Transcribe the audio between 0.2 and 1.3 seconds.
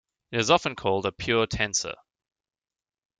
It is often called a